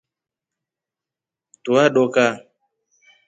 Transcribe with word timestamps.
Tua 1.63 1.83
doka. 1.93 2.25